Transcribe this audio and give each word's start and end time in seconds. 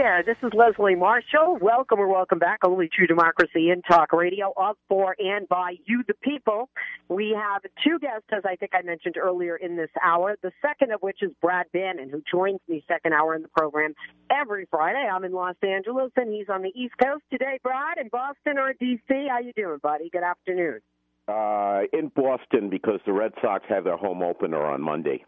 there. 0.00 0.22
This 0.22 0.36
is 0.42 0.50
Leslie 0.54 0.94
Marshall. 0.94 1.58
Welcome 1.60 2.00
or 2.00 2.08
welcome 2.08 2.38
back. 2.38 2.60
Only 2.64 2.88
True 2.88 3.06
Democracy 3.06 3.68
in 3.68 3.82
Talk 3.82 4.14
Radio 4.14 4.50
of, 4.56 4.76
for, 4.88 5.14
and 5.18 5.46
by 5.46 5.74
you, 5.84 6.02
the 6.08 6.14
people. 6.22 6.70
We 7.10 7.36
have 7.38 7.60
two 7.84 7.98
guests, 7.98 8.28
as 8.32 8.42
I 8.46 8.56
think 8.56 8.70
I 8.74 8.80
mentioned 8.80 9.18
earlier 9.18 9.56
in 9.56 9.76
this 9.76 9.90
hour. 10.02 10.38
The 10.42 10.52
second 10.62 10.92
of 10.92 11.02
which 11.02 11.18
is 11.20 11.32
Brad 11.42 11.66
Bannon, 11.74 12.08
who 12.08 12.22
joins 12.32 12.60
me 12.66 12.82
second 12.88 13.12
hour 13.12 13.34
in 13.34 13.42
the 13.42 13.48
program 13.48 13.92
every 14.30 14.66
Friday. 14.70 15.06
I'm 15.06 15.24
in 15.24 15.32
Los 15.32 15.56
Angeles, 15.62 16.12
and 16.16 16.32
he's 16.32 16.48
on 16.48 16.62
the 16.62 16.72
East 16.74 16.94
Coast 16.96 17.24
today. 17.30 17.58
Brad, 17.62 17.98
in 17.98 18.08
Boston 18.08 18.56
or 18.56 18.72
D.C. 18.72 19.26
How 19.28 19.40
you 19.40 19.52
doing, 19.54 19.80
buddy? 19.82 20.08
Good 20.08 20.22
afternoon. 20.22 20.80
Uh, 21.28 21.82
in 21.92 22.10
Boston 22.16 22.70
because 22.70 23.00
the 23.04 23.12
Red 23.12 23.32
Sox 23.42 23.66
have 23.68 23.84
their 23.84 23.98
home 23.98 24.22
opener 24.22 24.64
on 24.64 24.80
Monday. 24.80 25.26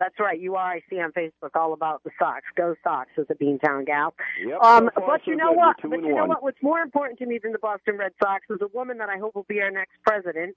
That's 0.00 0.18
right. 0.18 0.40
You 0.40 0.56
are. 0.56 0.72
I 0.72 0.80
see 0.88 0.98
on 0.98 1.12
Facebook 1.12 1.50
all 1.54 1.74
about 1.74 2.02
the 2.04 2.10
Sox. 2.18 2.42
Go 2.56 2.74
Sox 2.82 3.10
as 3.18 3.26
a 3.28 3.34
Beantown 3.34 3.86
gal. 3.86 4.14
Yep, 4.44 4.62
um, 4.62 4.90
so 4.94 5.04
but 5.06 5.26
you 5.26 5.36
know 5.36 5.52
what? 5.52 5.76
But 5.82 6.02
you 6.02 6.08
know 6.08 6.22
one. 6.22 6.28
what? 6.30 6.42
What's 6.42 6.62
more 6.62 6.80
important 6.80 7.18
to 7.18 7.26
me 7.26 7.38
than 7.40 7.52
the 7.52 7.58
Boston 7.58 7.98
Red 7.98 8.12
Sox 8.22 8.42
is 8.48 8.58
a 8.62 8.68
woman 8.76 8.96
that 8.98 9.10
I 9.10 9.18
hope 9.18 9.34
will 9.34 9.46
be 9.46 9.60
our 9.60 9.70
next 9.70 9.92
president 10.06 10.56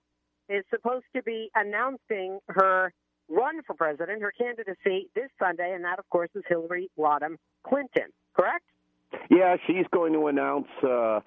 is 0.49 0.63
supposed 0.69 1.05
to 1.15 1.21
be 1.23 1.49
announcing 1.55 2.39
her 2.47 2.93
run 3.29 3.61
for 3.67 3.73
president, 3.73 4.21
her 4.21 4.31
candidacy 4.31 5.09
this 5.15 5.29
Sunday, 5.39 5.73
and 5.73 5.83
that, 5.83 5.99
of 5.99 6.09
course, 6.09 6.29
is 6.35 6.43
Hillary 6.47 6.89
Rodham 6.97 7.35
Clinton. 7.67 8.11
Correct? 8.33 8.63
Yeah, 9.29 9.57
she's 9.67 9.85
going 9.91 10.13
to 10.13 10.27
announce 10.27 10.67
uh, 10.83 11.19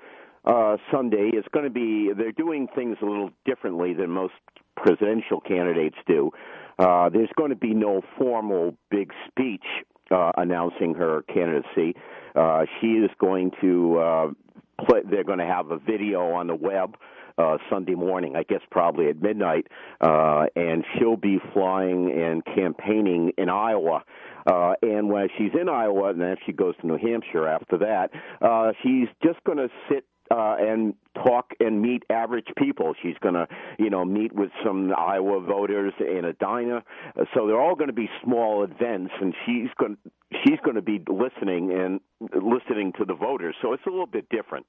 uh, 0.44 0.76
Sunday. 0.90 1.30
It's 1.34 1.48
going 1.48 1.64
to 1.64 1.70
be. 1.70 2.12
They're 2.16 2.32
doing 2.32 2.68
things 2.74 2.96
a 3.02 3.04
little 3.04 3.30
differently 3.44 3.94
than 3.94 4.10
most 4.10 4.34
presidential 4.76 5.40
candidates 5.40 5.96
do. 6.06 6.30
Uh, 6.78 7.08
there's 7.08 7.30
going 7.36 7.50
to 7.50 7.56
be 7.56 7.74
no 7.74 8.02
formal 8.18 8.76
big 8.90 9.12
speech 9.28 9.64
uh, 10.10 10.32
announcing 10.36 10.94
her 10.94 11.22
candidacy. 11.22 11.94
Uh, 12.34 12.64
she 12.80 12.88
is 12.88 13.10
going 13.18 13.50
to. 13.60 13.98
Uh, 13.98 14.26
play, 14.84 15.00
they're 15.10 15.24
going 15.24 15.38
to 15.38 15.46
have 15.46 15.70
a 15.70 15.78
video 15.78 16.32
on 16.32 16.46
the 16.46 16.54
web. 16.54 16.96
Uh, 17.38 17.58
Sunday 17.68 17.94
morning, 17.94 18.34
I 18.34 18.44
guess 18.44 18.62
probably 18.70 19.10
at 19.10 19.20
midnight, 19.20 19.66
uh, 20.00 20.46
and 20.56 20.82
she'll 20.96 21.18
be 21.18 21.38
flying 21.52 22.10
and 22.10 22.42
campaigning 22.42 23.30
in 23.36 23.50
Iowa. 23.50 24.04
Uh, 24.46 24.72
and 24.80 25.10
when 25.10 25.28
she's 25.36 25.50
in 25.52 25.68
Iowa, 25.68 26.08
and 26.08 26.20
then 26.22 26.36
she 26.46 26.52
goes 26.52 26.74
to 26.80 26.86
New 26.86 26.96
Hampshire 26.96 27.46
after 27.46 27.76
that, 27.76 28.08
uh, 28.40 28.72
she's 28.82 29.08
just 29.22 29.44
going 29.44 29.58
to 29.58 29.68
sit 29.90 30.06
uh, 30.30 30.56
and 30.58 30.94
talk 31.24 31.52
and 31.60 31.80
meet 31.80 32.02
average 32.10 32.46
people. 32.56 32.94
She's 33.02 33.16
going 33.20 33.34
to, 33.34 33.46
you 33.78 33.90
know, 33.90 34.04
meet 34.04 34.32
with 34.32 34.50
some 34.64 34.92
Iowa 34.96 35.40
voters 35.40 35.92
in 36.00 36.24
a 36.24 36.32
diner. 36.34 36.82
So 37.34 37.46
they're 37.46 37.60
all 37.60 37.74
going 37.74 37.88
to 37.88 37.94
be 37.94 38.08
small 38.24 38.64
events, 38.64 39.12
and 39.20 39.34
she's 39.44 39.68
going 39.78 39.96
she's 40.44 40.58
going 40.64 40.76
to 40.76 40.82
be 40.82 41.00
listening 41.08 41.72
and 41.72 42.00
listening 42.20 42.92
to 42.98 43.04
the 43.04 43.14
voters. 43.14 43.54
So 43.62 43.72
it's 43.72 43.86
a 43.86 43.90
little 43.90 44.06
bit 44.06 44.28
different. 44.28 44.66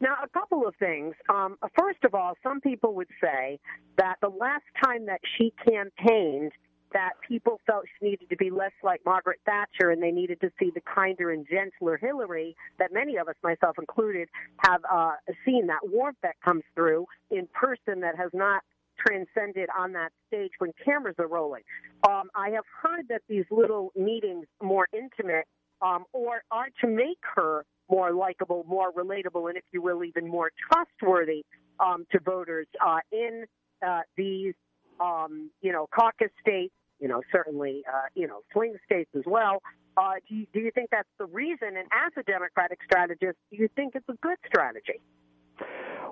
Now, 0.00 0.16
a 0.22 0.28
couple 0.28 0.66
of 0.66 0.74
things. 0.76 1.14
Um, 1.28 1.56
first 1.78 2.04
of 2.04 2.14
all, 2.14 2.34
some 2.42 2.60
people 2.60 2.94
would 2.94 3.08
say 3.22 3.58
that 3.98 4.16
the 4.20 4.28
last 4.28 4.64
time 4.84 5.06
that 5.06 5.20
she 5.36 5.52
campaigned, 5.66 6.52
that 6.92 7.12
people 7.26 7.60
felt 7.66 7.84
she 7.98 8.10
needed 8.10 8.28
to 8.30 8.36
be 8.36 8.50
less 8.50 8.72
like 8.82 9.00
Margaret 9.04 9.40
Thatcher 9.44 9.90
and 9.90 10.02
they 10.02 10.10
needed 10.10 10.40
to 10.40 10.50
see 10.58 10.70
the 10.74 10.82
kinder 10.82 11.30
and 11.30 11.46
gentler 11.48 11.96
Hillary 11.96 12.56
that 12.78 12.92
many 12.92 13.16
of 13.16 13.28
us, 13.28 13.34
myself 13.42 13.76
included, 13.78 14.28
have 14.58 14.82
uh, 14.90 15.12
seen 15.44 15.66
that 15.68 15.80
warmth 15.84 16.18
that 16.22 16.36
comes 16.44 16.62
through 16.74 17.06
in 17.30 17.48
person 17.52 18.00
that 18.00 18.16
has 18.16 18.30
not 18.32 18.62
transcended 19.06 19.68
on 19.76 19.92
that 19.92 20.12
stage 20.28 20.52
when 20.58 20.72
cameras 20.84 21.16
are 21.18 21.26
rolling. 21.26 21.62
Um, 22.08 22.30
I 22.34 22.50
have 22.50 22.64
heard 22.82 23.08
that 23.08 23.22
these 23.28 23.44
little 23.50 23.92
meetings, 23.96 24.46
more 24.62 24.88
intimate, 24.92 25.46
um, 25.80 26.04
or 26.12 26.42
are 26.50 26.68
to 26.82 26.86
make 26.86 27.18
her 27.34 27.64
more 27.90 28.12
likable, 28.12 28.64
more 28.68 28.92
relatable, 28.92 29.48
and 29.48 29.56
if 29.56 29.64
you 29.72 29.82
will, 29.82 30.04
even 30.04 30.28
more 30.28 30.50
trustworthy 30.70 31.44
um, 31.80 32.06
to 32.12 32.20
voters 32.20 32.66
uh, 32.84 32.98
in 33.10 33.44
uh, 33.86 34.00
these, 34.16 34.54
um, 35.00 35.50
you 35.60 35.72
know, 35.72 35.88
caucus 35.94 36.30
states. 36.40 36.72
You 37.02 37.08
know, 37.08 37.20
certainly, 37.32 37.82
uh, 37.92 38.06
you 38.14 38.28
know, 38.28 38.42
swing 38.52 38.76
states 38.86 39.10
as 39.16 39.24
well. 39.26 39.60
Uh, 39.96 40.14
do, 40.28 40.36
you, 40.36 40.46
do 40.54 40.60
you 40.60 40.70
think 40.70 40.90
that's 40.90 41.08
the 41.18 41.26
reason? 41.26 41.76
And 41.76 41.88
as 41.90 42.12
a 42.16 42.22
Democratic 42.22 42.78
strategist, 42.84 43.36
do 43.50 43.56
you 43.56 43.68
think 43.74 43.96
it's 43.96 44.08
a 44.08 44.16
good 44.22 44.38
strategy? 44.46 45.00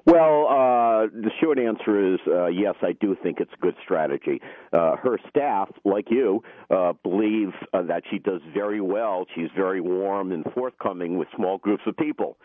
Well, 0.07 0.47
uh, 0.49 1.07
the 1.13 1.31
short 1.41 1.59
answer 1.59 2.15
is 2.15 2.21
uh, 2.27 2.47
yes, 2.47 2.75
I 2.83 2.93
do 3.01 3.17
think 3.23 3.39
it's 3.39 3.53
a 3.53 3.61
good 3.61 3.75
strategy. 3.85 4.41
Uh, 4.73 4.97
her 4.97 5.19
staff, 5.29 5.69
like 5.85 6.07
you, 6.11 6.43
uh, 6.71 6.95
believe 7.03 7.51
uh, 7.75 7.83
that 7.83 8.05
she 8.11 8.19
does 8.19 8.41
very 8.55 8.81
well. 8.81 9.27
She's 9.35 9.51
very 9.55 9.81
warm 9.81 10.33
and 10.33 10.45
forthcoming 10.55 11.19
with 11.19 11.29
small 11.37 11.59
groups 11.59 11.83
of 11.87 11.97
people. 11.97 12.39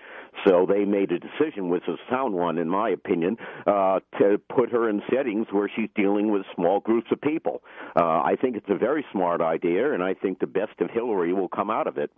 So 0.45 0.67
they 0.67 0.83
made 0.83 1.11
a 1.11 1.19
decision, 1.19 1.69
which 1.69 1.83
is 1.87 1.97
a 2.07 2.11
sound 2.13 2.33
one, 2.33 2.57
in 2.57 2.67
my 2.67 2.89
opinion, 2.89 3.37
uh, 3.65 3.99
to 4.19 4.37
put 4.53 4.71
her 4.71 4.89
in 4.89 5.01
settings 5.09 5.47
where 5.51 5.69
she's 5.73 5.89
dealing 5.95 6.31
with 6.31 6.41
small 6.53 6.81
groups 6.81 7.07
of 7.11 7.21
people. 7.21 7.63
Uh, 7.95 8.21
I 8.21 8.35
think 8.39 8.57
it's 8.57 8.69
a 8.69 8.77
very 8.77 9.05
smart 9.11 9.41
idea, 9.41 9.93
and 9.93 10.03
I 10.03 10.13
think 10.13 10.39
the 10.39 10.47
best 10.47 10.81
of 10.81 10.89
Hillary 10.91 11.31
will 11.33 11.49
come 11.49 11.69
out 11.69 11.87
of 11.87 11.97
it. 11.97 12.11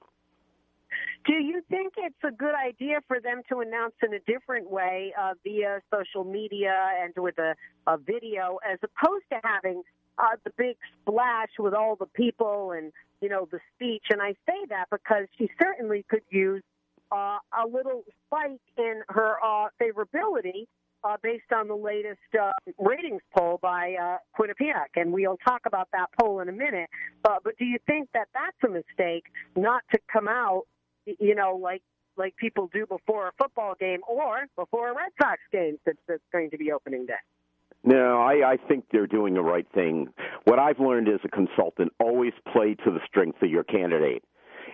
Do 1.27 1.33
you 1.33 1.61
think 1.69 1.93
it's 1.97 2.15
a 2.23 2.31
good 2.31 2.55
idea 2.55 2.99
for 3.05 3.19
them 3.19 3.41
to 3.49 3.59
announce 3.59 3.95
in 4.01 4.13
a 4.13 4.19
different 4.19 4.71
way 4.71 5.13
uh, 5.19 5.33
via 5.43 5.81
social 5.93 6.23
media 6.23 6.73
and 7.01 7.13
with 7.17 7.37
a, 7.37 7.53
a 7.85 7.97
video 7.97 8.59
as 8.65 8.79
opposed 8.81 9.25
to 9.33 9.39
having 9.43 9.83
uh, 10.17 10.37
the 10.45 10.51
big 10.57 10.77
splash 11.01 11.49
with 11.59 11.73
all 11.73 11.97
the 11.97 12.05
people 12.05 12.71
and, 12.71 12.93
you 13.19 13.27
know, 13.27 13.45
the 13.51 13.59
speech? 13.75 14.05
And 14.09 14.21
I 14.21 14.35
say 14.47 14.65
that 14.69 14.85
because 14.89 15.25
she 15.37 15.49
certainly 15.61 16.05
could 16.09 16.23
use 16.29 16.63
uh, 17.11 17.39
a 17.51 17.67
little 17.67 18.03
spike 18.25 18.61
in 18.77 19.01
her 19.09 19.35
uh, 19.43 19.67
favorability 19.81 20.65
uh, 21.03 21.17
based 21.21 21.51
on 21.53 21.67
the 21.67 21.75
latest 21.75 22.19
uh, 22.39 22.51
ratings 22.79 23.21
poll 23.37 23.59
by 23.61 23.95
uh, 24.01 24.17
Quinnipiac, 24.39 24.95
and 24.95 25.11
we'll 25.11 25.37
talk 25.45 25.61
about 25.65 25.89
that 25.91 26.07
poll 26.19 26.39
in 26.39 26.49
a 26.49 26.53
minute. 26.53 26.89
But 27.21 27.43
but 27.43 27.57
do 27.57 27.65
you 27.65 27.79
think 27.85 28.09
that 28.13 28.27
that's 28.33 28.57
a 28.65 28.69
mistake 28.69 29.25
not 29.55 29.83
to 29.93 29.99
come 30.11 30.27
out, 30.27 30.63
you 31.19 31.35
know, 31.35 31.55
like 31.61 31.81
like 32.17 32.35
people 32.37 32.69
do 32.73 32.85
before 32.85 33.27
a 33.27 33.31
football 33.37 33.75
game 33.79 33.99
or 34.07 34.47
before 34.55 34.89
a 34.89 34.95
Red 34.95 35.11
Sox 35.21 35.39
game 35.51 35.77
that's, 35.85 35.99
that's 36.07 36.23
going 36.31 36.49
to 36.49 36.57
be 36.57 36.71
opening 36.71 37.05
day? 37.05 37.13
No, 37.83 38.21
I, 38.21 38.53
I 38.53 38.57
think 38.67 38.85
they're 38.91 39.07
doing 39.07 39.35
the 39.35 39.41
right 39.41 39.67
thing. 39.73 40.07
What 40.45 40.59
I've 40.59 40.79
learned 40.79 41.07
as 41.07 41.19
a 41.23 41.29
consultant, 41.29 41.93
always 41.99 42.33
play 42.51 42.73
to 42.73 42.91
the 42.91 42.99
strength 43.05 43.41
of 43.43 43.49
your 43.49 43.63
candidate. 43.63 44.23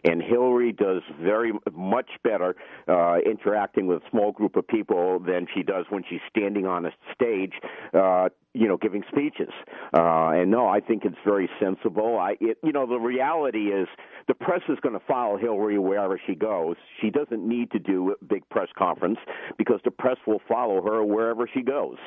And 0.03 0.21
Hillary 0.21 0.71
does 0.71 1.01
very 1.21 1.53
much 1.73 2.09
better 2.23 2.55
uh, 2.87 3.17
interacting 3.25 3.87
with 3.87 4.03
a 4.03 4.09
small 4.09 4.31
group 4.31 4.55
of 4.55 4.67
people 4.67 5.19
than 5.19 5.47
she 5.53 5.63
does 5.63 5.85
when 5.89 6.03
she's 6.09 6.19
standing 6.29 6.65
on 6.65 6.85
a 6.85 6.91
stage, 7.13 7.53
uh, 7.93 8.29
you 8.53 8.67
know, 8.67 8.77
giving 8.77 9.03
speeches. 9.09 9.53
Uh, 9.95 10.31
and 10.33 10.51
no, 10.51 10.67
I 10.67 10.79
think 10.79 11.05
it's 11.05 11.17
very 11.25 11.49
sensible. 11.59 12.17
I, 12.19 12.35
it, 12.41 12.57
you 12.63 12.71
know, 12.71 12.85
the 12.85 12.99
reality 12.99 13.67
is 13.71 13.87
the 14.27 14.33
press 14.33 14.61
is 14.69 14.77
going 14.81 14.97
to 14.97 15.05
follow 15.05 15.37
Hillary 15.37 15.79
wherever 15.79 16.19
she 16.27 16.35
goes. 16.35 16.75
She 17.01 17.09
doesn't 17.09 17.47
need 17.47 17.71
to 17.71 17.79
do 17.79 18.15
a 18.21 18.25
big 18.25 18.47
press 18.49 18.69
conference 18.77 19.19
because 19.57 19.79
the 19.83 19.91
press 19.91 20.17
will 20.27 20.41
follow 20.47 20.81
her 20.81 21.03
wherever 21.03 21.49
she 21.51 21.61
goes. 21.61 21.97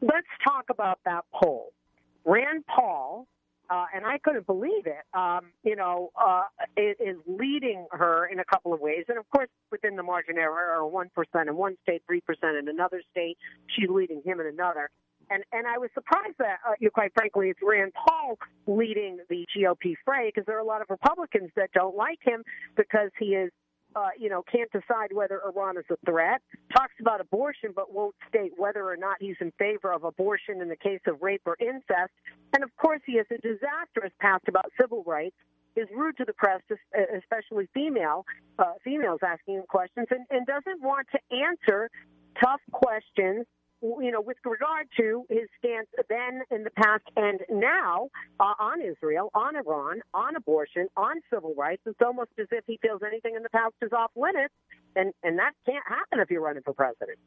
Let's 0.00 0.26
talk 0.42 0.66
about 0.70 1.00
that 1.04 1.24
poll. 1.32 1.72
Rand 2.24 2.64
Paul, 2.66 3.26
uh, 3.70 3.86
and 3.94 4.04
I 4.04 4.18
couldn't 4.18 4.46
believe 4.46 4.86
it, 4.86 5.04
um, 5.14 5.52
you 5.62 5.76
know, 5.76 6.10
uh, 6.20 6.44
is, 6.76 6.96
is 7.00 7.16
leading 7.26 7.86
her 7.90 8.26
in 8.26 8.38
a 8.38 8.44
couple 8.44 8.74
of 8.74 8.80
ways. 8.80 9.04
And 9.08 9.18
of 9.18 9.28
course, 9.30 9.48
within 9.70 9.96
the 9.96 10.02
margin 10.02 10.38
error, 10.38 10.80
or 10.80 10.90
1% 10.90 11.48
in 11.48 11.56
one 11.56 11.76
state, 11.82 12.02
3% 12.10 12.20
in 12.58 12.68
another 12.68 13.02
state, 13.10 13.38
she's 13.74 13.88
leading 13.88 14.22
him 14.24 14.40
in 14.40 14.46
another. 14.46 14.90
And 15.30 15.42
and 15.52 15.66
I 15.66 15.78
was 15.78 15.88
surprised 15.94 16.36
that, 16.38 16.58
uh, 16.68 16.72
you 16.80 16.88
know, 16.88 16.90
quite 16.90 17.12
frankly, 17.14 17.48
it's 17.48 17.60
Rand 17.62 17.92
Paul 17.94 18.38
leading 18.66 19.18
the 19.30 19.46
GOP 19.56 19.94
fray 20.04 20.28
because 20.28 20.44
there 20.46 20.56
are 20.56 20.60
a 20.60 20.66
lot 20.66 20.82
of 20.82 20.90
Republicans 20.90 21.50
that 21.56 21.70
don't 21.72 21.96
like 21.96 22.18
him 22.22 22.42
because 22.76 23.10
he 23.18 23.34
is 23.34 23.50
uh, 23.96 24.08
you 24.18 24.28
know, 24.28 24.42
can't 24.50 24.70
decide 24.72 25.12
whether 25.12 25.40
Iran 25.44 25.76
is 25.76 25.84
a 25.90 25.96
threat, 26.04 26.42
talks 26.76 26.94
about 27.00 27.20
abortion 27.20 27.72
but 27.74 27.92
won't 27.92 28.14
state 28.28 28.52
whether 28.56 28.88
or 28.88 28.96
not 28.96 29.16
he's 29.20 29.36
in 29.40 29.52
favor 29.58 29.92
of 29.92 30.04
abortion 30.04 30.60
in 30.60 30.68
the 30.68 30.76
case 30.76 31.00
of 31.06 31.22
rape 31.22 31.42
or 31.46 31.56
incest. 31.60 32.12
And 32.52 32.64
of 32.64 32.74
course, 32.76 33.00
he 33.06 33.16
has 33.16 33.26
a 33.30 33.38
disastrous 33.38 34.12
past 34.20 34.44
about 34.48 34.66
civil 34.80 35.02
rights, 35.04 35.36
is 35.76 35.88
rude 35.94 36.16
to 36.18 36.24
the 36.24 36.32
press, 36.32 36.60
especially 37.16 37.68
female 37.74 38.24
uh, 38.58 38.74
females 38.84 39.20
asking 39.26 39.56
him 39.56 39.64
questions, 39.68 40.06
and, 40.10 40.26
and 40.30 40.46
doesn't 40.46 40.82
want 40.82 41.06
to 41.12 41.36
answer 41.36 41.90
tough 42.40 42.60
questions 42.70 43.46
you 44.00 44.10
know, 44.10 44.20
with 44.20 44.38
regard 44.44 44.88
to 44.96 45.26
his 45.28 45.48
stance 45.58 45.88
then 46.08 46.42
in 46.50 46.64
the 46.64 46.70
past 46.70 47.02
and 47.16 47.40
now 47.50 48.08
uh, 48.40 48.54
on 48.58 48.80
Israel, 48.80 49.30
on 49.34 49.56
Iran, 49.56 50.00
on 50.14 50.36
abortion, 50.36 50.88
on 50.96 51.16
civil 51.32 51.54
rights, 51.54 51.82
it's 51.84 52.00
almost 52.04 52.30
as 52.38 52.46
if 52.50 52.64
he 52.66 52.78
feels 52.80 53.02
anything 53.06 53.34
in 53.36 53.42
the 53.42 53.50
past 53.50 53.74
is 53.82 53.92
off 53.92 54.10
limits, 54.16 54.54
and 54.96 55.12
and 55.22 55.38
that 55.38 55.52
can't 55.66 55.84
happen 55.86 56.20
if 56.20 56.30
you're 56.30 56.42
running 56.42 56.62
for 56.62 56.72
president. 56.72 57.18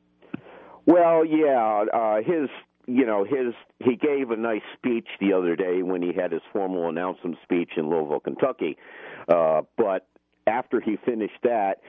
Well, 0.85 1.23
yeah, 1.25 1.85
uh, 1.93 2.17
his 2.17 2.49
you 2.87 3.05
know 3.05 3.23
his 3.23 3.53
he 3.79 3.95
gave 3.95 4.31
a 4.31 4.37
nice 4.37 4.61
speech 4.77 5.07
the 5.19 5.33
other 5.33 5.55
day 5.55 5.83
when 5.83 6.01
he 6.01 6.11
had 6.13 6.31
his 6.31 6.41
formal 6.51 6.89
announcement 6.89 7.37
speech 7.43 7.71
in 7.77 7.89
Louisville, 7.89 8.21
Kentucky, 8.21 8.77
uh, 9.27 9.61
but 9.77 10.07
after 10.47 10.79
he 10.79 10.97
finished 11.05 11.39
that, 11.43 11.81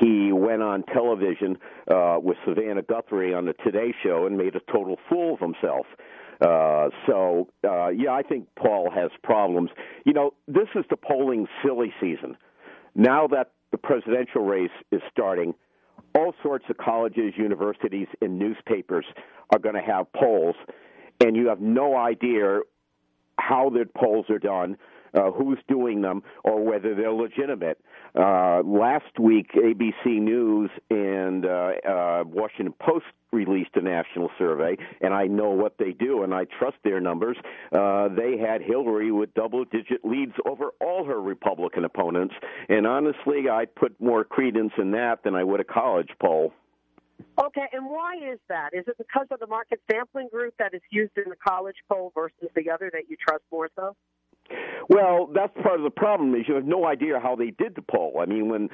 he 0.00 0.32
went 0.32 0.62
on 0.62 0.82
television 0.84 1.58
uh, 1.90 2.18
with 2.20 2.36
Savannah 2.46 2.82
Guthrie 2.82 3.34
on 3.34 3.46
the 3.46 3.54
Today 3.64 3.94
Show 4.02 4.26
and 4.26 4.36
made 4.36 4.54
a 4.56 4.60
total 4.72 4.96
fool 5.08 5.34
of 5.34 5.40
himself. 5.40 5.86
Uh, 6.40 6.88
so, 7.06 7.48
uh, 7.64 7.88
yeah, 7.88 8.12
I 8.12 8.22
think 8.22 8.46
Paul 8.56 8.90
has 8.94 9.10
problems. 9.22 9.70
You 10.04 10.12
know, 10.12 10.34
this 10.46 10.68
is 10.74 10.84
the 10.90 10.96
polling 10.96 11.46
silly 11.64 11.92
season. 12.00 12.36
Now 12.94 13.26
that 13.28 13.52
the 13.72 13.78
presidential 13.78 14.42
race 14.42 14.70
is 14.92 15.00
starting, 15.10 15.54
all 16.14 16.34
sorts 16.42 16.64
of 16.68 16.76
colleges, 16.76 17.34
universities, 17.36 18.08
and 18.20 18.38
newspapers 18.38 19.06
are 19.52 19.58
going 19.58 19.74
to 19.74 19.80
have 19.80 20.12
polls, 20.12 20.56
and 21.20 21.36
you 21.36 21.48
have 21.48 21.60
no 21.60 21.96
idea 21.96 22.60
how 23.38 23.70
the 23.70 23.86
polls 23.96 24.26
are 24.30 24.38
done, 24.38 24.76
uh, 25.14 25.30
who's 25.30 25.58
doing 25.68 26.02
them, 26.02 26.22
or 26.44 26.62
whether 26.64 26.94
they're 26.94 27.12
legitimate. 27.12 27.78
Uh, 28.14 28.62
last 28.64 29.18
week, 29.18 29.50
ABC 29.52 30.20
News 30.20 30.70
and 30.90 31.44
uh, 31.44 31.72
uh, 31.86 32.24
Washington 32.26 32.74
Post 32.80 33.06
released 33.32 33.70
a 33.74 33.82
national 33.82 34.30
survey, 34.38 34.76
and 35.00 35.12
I 35.12 35.26
know 35.26 35.50
what 35.50 35.76
they 35.78 35.92
do, 35.92 36.22
and 36.22 36.32
I 36.32 36.46
trust 36.58 36.76
their 36.84 37.00
numbers. 37.00 37.36
Uh, 37.72 38.08
they 38.08 38.38
had 38.38 38.62
Hillary 38.62 39.12
with 39.12 39.34
double-digit 39.34 40.04
leads 40.04 40.32
over 40.46 40.70
all 40.80 41.04
her 41.04 41.20
Republican 41.20 41.84
opponents, 41.84 42.34
and 42.68 42.86
honestly, 42.86 43.48
I'd 43.50 43.74
put 43.74 44.00
more 44.00 44.24
credence 44.24 44.72
in 44.78 44.92
that 44.92 45.22
than 45.22 45.34
I 45.34 45.44
would 45.44 45.60
a 45.60 45.64
college 45.64 46.10
poll. 46.20 46.52
Okay, 47.38 47.66
and 47.72 47.86
why 47.86 48.14
is 48.16 48.38
that? 48.48 48.70
Is 48.72 48.84
it 48.86 48.96
because 48.98 49.26
of 49.30 49.40
the 49.40 49.46
market 49.46 49.80
sampling 49.90 50.28
group 50.28 50.54
that 50.58 50.74
is 50.74 50.82
used 50.90 51.12
in 51.16 51.24
the 51.28 51.36
college 51.36 51.76
poll 51.90 52.12
versus 52.14 52.48
the 52.54 52.70
other 52.70 52.90
that 52.92 53.04
you 53.08 53.16
trust 53.16 53.42
more 53.52 53.68
so? 53.76 53.94
Well, 54.88 55.28
that's 55.34 55.52
part 55.62 55.78
of 55.78 55.84
the 55.84 55.90
problem 55.90 56.34
is 56.34 56.42
you 56.48 56.54
have 56.54 56.66
no 56.66 56.86
idea 56.86 57.18
how 57.20 57.36
they 57.36 57.50
did 57.50 57.74
the 57.74 57.82
poll. 57.82 58.18
I 58.20 58.26
mean, 58.26 58.48
when 58.48 58.68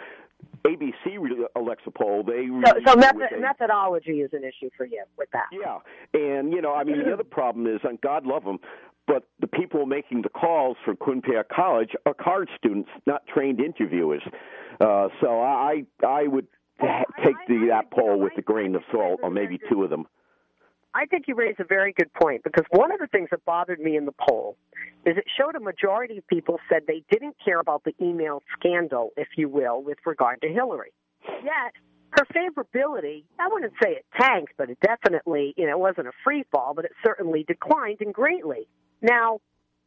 ABC 0.65 1.19
elects 1.57 1.85
a 1.87 1.91
poll, 1.91 2.23
they 2.23 2.47
so, 2.65 2.73
so 2.87 2.97
method, 2.97 3.41
methodology 3.41 4.21
is 4.21 4.31
an 4.33 4.45
issue 4.45 4.71
for 4.77 4.87
you 4.87 5.05
with 5.19 5.29
that. 5.33 5.47
Yeah, 5.53 5.79
and 6.15 6.53
you 6.53 6.63
know, 6.63 6.75
I 6.75 6.85
mean, 6.85 7.05
the 7.05 7.13
other 7.13 7.25
problem 7.25 7.67
is, 7.67 7.81
and 7.83 8.01
God 8.01 8.27
love 8.27 8.45
them, 8.45 8.59
but 9.07 9.25
the 9.41 9.47
people 9.47 9.87
making 9.87 10.23
the 10.23 10.29
calls 10.29 10.77
for 10.85 10.95
Quinnipiac 10.95 11.49
College 11.49 11.91
are 12.07 12.15
college 12.15 12.51
students, 12.57 12.91
not 13.07 13.27
trained 13.27 13.61
interviewers. 13.61 14.23
Uh, 14.81 15.09
so 15.21 15.41
I 15.41 15.85
I 16.07 16.27
would 16.27 16.47
take 17.25 17.37
the 17.49 17.67
that 17.71 17.91
poll 17.91 18.19
with 18.19 18.33
a 18.37 18.43
grain 18.43 18.75
of 18.75 18.83
salt, 18.93 19.21
or 19.23 19.31
maybe 19.31 19.59
two 19.69 19.83
of 19.83 19.91
them. 19.91 20.07
I 20.95 21.07
think 21.07 21.25
you 21.27 21.35
raise 21.35 21.57
a 21.59 21.65
very 21.65 21.93
good 21.93 22.13
point 22.13 22.45
because 22.45 22.65
one 22.71 22.93
of 22.93 22.99
the 22.99 23.07
things 23.07 23.29
that 23.31 23.45
bothered 23.45 23.81
me 23.81 23.97
in 23.97 24.05
the 24.05 24.13
poll 24.13 24.57
is 25.07 25.17
it 25.17 25.25
showed 25.39 25.57
a 25.57 25.61
majority 25.61 26.19
of 26.19 26.27
people 26.27 26.59
said 26.69 26.83
they 26.87 27.03
didn't 27.11 27.37
care 27.43 27.61
about 27.61 27.85
the 27.85 27.95
email 28.01 28.43
scandal, 28.59 29.11
if 29.17 29.29
you 29.37 29.49
will, 29.49 29.83
with 29.83 29.99
regard 30.05 30.41
to 30.43 30.49
Hillary. 30.49 30.93
Yet 31.43 31.73
her 32.11 32.27
favorability, 32.35 33.25
I 33.39 33.49
wouldn't 33.51 33.73
say 33.83 33.93
it 33.93 34.05
tanked, 34.21 34.53
but 34.59 34.69
it 34.69 34.79
definitely, 34.81 35.55
you 35.57 35.67
know, 35.67 35.73
it 35.73 35.79
wasn't 35.79 36.09
a 36.09 36.13
free 36.23 36.45
fall, 36.53 36.75
but 36.75 36.85
it 36.85 36.93
certainly 37.03 37.45
declined 37.49 37.99
and 38.01 38.13
greatly. 38.13 38.69
Now, 39.01 39.41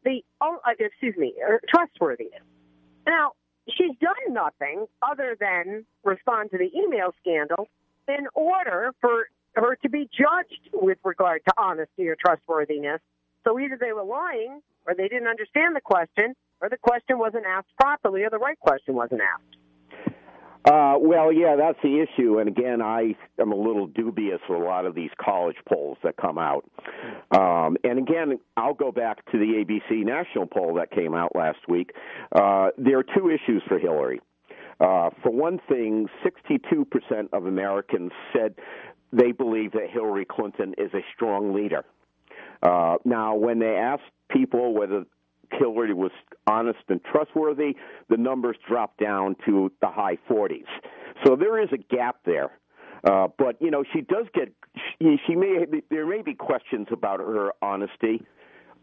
the, 0.04 0.24
oh, 0.42 0.58
uh, 0.66 0.72
excuse 0.80 1.16
me, 1.18 1.36
trustworthiness. 1.70 2.42
Now, 3.06 3.34
she's 3.70 3.96
done 4.02 4.34
nothing 4.34 4.86
other 5.04 5.38
than 5.40 5.86
respond 6.04 6.50
to 6.52 6.58
the 6.58 6.70
email 6.76 7.14
scandal 7.22 7.68
in 8.08 8.28
order 8.34 8.94
for 9.02 9.28
her 9.56 9.76
to 9.84 9.90
be 9.90 10.10
judged 10.12 10.70
with 10.74 10.98
regard 11.04 11.42
to 11.48 11.54
honesty 11.58 12.08
or 12.08 12.16
trustworthiness. 12.20 13.02
So 13.44 13.60
either 13.60 13.78
they 13.80 13.94
were 13.94 14.04
lying 14.04 14.62
or 14.88 14.96
they 14.96 15.08
didn't 15.08 15.28
understand 15.28 15.76
the 15.76 15.82
question, 15.82 16.36
or 16.62 16.70
the 16.70 16.78
question 16.78 17.18
wasn't 17.18 17.46
asked 17.46 17.68
properly, 17.80 18.24
or 18.24 18.30
the 18.30 18.38
right 18.38 18.60
question 18.60 18.96
wasn't 18.96 19.22
asked. 19.22 19.56
Uh, 20.66 20.96
well, 21.00 21.32
yeah, 21.32 21.56
that's 21.56 21.78
the 21.84 22.02
issue. 22.04 22.40
And 22.40 22.50
again, 22.50 22.82
I 22.82 23.16
am 23.40 23.52
a 23.52 23.56
little 23.56 23.86
dubious 23.86 24.40
with 24.50 24.60
a 24.60 24.64
lot 24.64 24.86
of 24.86 24.96
these 24.96 25.12
college 25.24 25.58
polls 25.72 25.98
that 26.04 26.18
come 26.18 26.40
out. 26.40 26.66
Um, 27.32 27.78
and 27.84 28.00
again, 28.00 28.40
I'll 28.58 28.74
go 28.74 28.92
back 28.92 29.24
to 29.32 29.38
the 29.38 29.64
ABC 29.64 30.04
national 30.04 30.48
poll 30.48 30.74
that 30.76 30.90
came 30.90 31.14
out 31.14 31.36
last 31.36 31.60
week. 31.68 31.92
Uh, 32.32 32.70
there 32.80 32.98
are 32.98 33.06
two 33.16 33.30
issues 33.30 33.62
for 33.68 33.78
Hillary. 33.78 34.22
Uh, 34.80 35.10
for 35.22 35.32
one 35.32 35.60
thing, 35.70 36.08
62% 36.26 36.86
of 37.32 37.46
Americans 37.46 38.12
said 38.34 38.56
they 39.16 39.32
believe 39.32 39.72
that 39.72 39.90
Hillary 39.90 40.26
Clinton 40.26 40.74
is 40.78 40.94
a 40.94 41.02
strong 41.14 41.54
leader. 41.54 41.84
Uh, 42.62 42.96
now, 43.06 43.36
when 43.36 43.60
they 43.60 43.76
asked 43.76 44.04
people 44.30 44.74
whether 44.74 45.06
Hillary 45.52 45.94
was 45.94 46.12
honest 46.48 46.80
and 46.90 47.00
trustworthy, 47.04 47.76
the 48.10 48.18
numbers 48.18 48.58
dropped 48.68 49.00
down 49.00 49.36
to 49.46 49.72
the 49.82 49.88
high 49.88 50.18
40s. 50.30 50.66
So 51.24 51.36
there 51.36 51.62
is 51.62 51.70
a 51.72 51.78
gap 51.78 52.18
there. 52.26 52.52
Uh, 53.06 53.28
but 53.38 53.62
you 53.62 53.70
know, 53.70 53.84
she 53.94 54.02
does 54.02 54.26
get. 54.34 54.52
She, 55.00 55.18
she 55.28 55.36
may. 55.36 55.66
There 55.92 56.08
may 56.08 56.24
be 56.24 56.34
questions 56.34 56.88
about 56.92 57.20
her 57.20 57.52
honesty, 57.62 58.26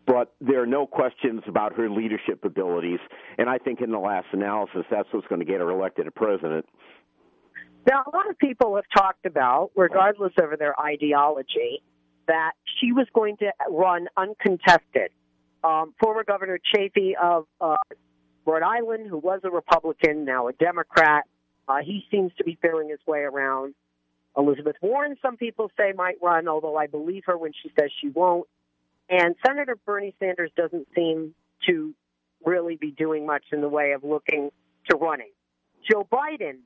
but 0.06 0.32
there 0.40 0.62
are 0.62 0.67
no 0.67 0.87
questions 0.87 1.43
about 1.49 1.75
her 1.76 1.90
leadership 1.90 2.44
abilities. 2.44 3.00
And 3.37 3.50
I 3.50 3.58
think 3.58 3.81
in 3.81 3.90
the 3.90 3.99
last 3.99 4.28
analysis, 4.32 4.85
that's 4.90 5.08
what's 5.11 5.26
going 5.26 5.40
to 5.40 5.44
get 5.44 5.61
her 5.61 5.70
elected 5.70 6.06
a 6.06 6.12
president. 6.12 6.67
Now, 7.87 8.05
a 8.06 8.17
lot 8.17 8.31
of 8.31 8.38
people 8.38 8.76
have 8.76 8.84
talked 8.96 9.26
about, 9.26 9.73
regardless 9.75 10.32
of 10.38 10.58
their 10.58 10.79
ideology, 10.81 11.82
that 12.29 12.52
she 12.79 12.93
was 12.93 13.06
going 13.12 13.37
to 13.38 13.52
run 13.69 14.08
uncontested. 14.17 15.11
Um, 15.64 15.94
former 16.00 16.25
Governor 16.25 16.58
Chafee 16.75 17.14
of 17.20 17.46
uh, 17.61 17.76
Rhode 18.46 18.62
Island, 18.62 19.08
who 19.08 19.19
was 19.19 19.40
a 19.44 19.50
Republican, 19.50 20.25
now 20.25 20.49
a 20.49 20.52
Democrat, 20.52 21.25
uh, 21.69 21.79
he 21.84 22.05
seems 22.11 22.32
to 22.38 22.44
be 22.44 22.58
feeling 22.61 22.88
his 22.88 23.00
way 23.06 23.20
around. 23.20 23.75
Elizabeth 24.37 24.76
Warren, 24.81 25.17
some 25.20 25.37
people 25.37 25.70
say 25.76 25.93
might 25.94 26.17
run, 26.23 26.49
although 26.49 26.76
I 26.76 26.87
believe 26.87 27.25
her 27.26 27.37
when 27.37 27.52
she 27.62 27.70
says 27.78 27.90
she 28.00 28.08
won't. 28.08 28.49
And 29.08 29.35
Senator 29.44 29.76
Bernie 29.85 30.14
Sanders 30.19 30.50
doesn't 30.56 30.88
seem 30.94 31.35
to 31.69 31.94
really 32.44 32.76
be 32.76 32.90
doing 32.90 33.26
much 33.26 33.44
in 33.52 33.61
the 33.61 33.69
way 33.69 33.93
of 33.93 34.05
looking 34.05 34.50
to 34.90 34.96
running. 34.96 35.31
Joe 35.88 36.06
Biden 36.11 36.61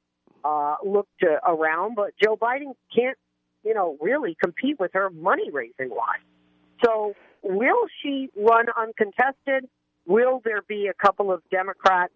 uh, 0.46 0.76
looked 0.84 1.22
uh, 1.22 1.50
around, 1.50 1.96
but 1.96 2.10
Joe 2.22 2.36
Biden 2.36 2.74
can't, 2.94 3.18
you 3.64 3.74
know, 3.74 3.96
really 4.00 4.36
compete 4.40 4.78
with 4.78 4.92
her 4.94 5.10
money 5.10 5.50
raising 5.50 5.90
wise. 5.90 6.20
So, 6.84 7.14
will 7.42 7.86
she 8.02 8.28
run 8.36 8.66
uncontested? 8.76 9.68
Will 10.06 10.40
there 10.44 10.62
be 10.68 10.86
a 10.86 10.94
couple 10.94 11.32
of 11.32 11.42
Democrats 11.50 12.12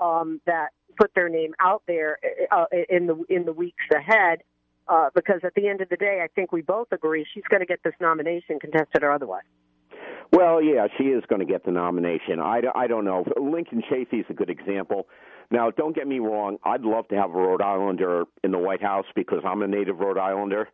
um, 0.00 0.40
that 0.46 0.68
put 0.98 1.14
their 1.14 1.28
name 1.28 1.54
out 1.60 1.82
there 1.86 2.18
uh, 2.50 2.64
in 2.88 3.06
the 3.06 3.22
in 3.28 3.44
the 3.44 3.52
weeks 3.52 3.84
ahead? 3.94 4.40
Uh, 4.88 5.10
because 5.14 5.40
at 5.44 5.54
the 5.54 5.68
end 5.68 5.82
of 5.82 5.88
the 5.90 5.96
day, 5.96 6.20
I 6.24 6.28
think 6.34 6.50
we 6.50 6.62
both 6.62 6.88
agree 6.92 7.26
she's 7.34 7.44
going 7.50 7.60
to 7.60 7.66
get 7.66 7.80
this 7.84 7.92
nomination, 8.00 8.58
contested 8.58 9.02
or 9.02 9.12
otherwise. 9.12 9.44
Well, 10.32 10.62
yeah, 10.62 10.86
she 10.96 11.04
is 11.04 11.22
going 11.28 11.40
to 11.40 11.46
get 11.46 11.64
the 11.64 11.72
nomination. 11.72 12.40
I, 12.40 12.62
I 12.74 12.86
don't 12.86 13.04
know. 13.04 13.24
Lincoln 13.40 13.82
Chafee 13.90 14.20
is 14.20 14.26
a 14.30 14.34
good 14.34 14.50
example. 14.50 15.06
Now, 15.50 15.70
don't 15.70 15.94
get 15.94 16.06
me 16.06 16.18
wrong. 16.18 16.58
I'd 16.64 16.82
love 16.82 17.08
to 17.08 17.16
have 17.16 17.30
a 17.30 17.38
Rhode 17.38 17.62
Islander 17.62 18.24
in 18.44 18.50
the 18.50 18.58
White 18.58 18.82
House 18.82 19.06
because 19.14 19.38
I'm 19.46 19.62
a 19.62 19.68
native 19.68 19.98
Rhode 19.98 20.18
Islander. 20.18 20.68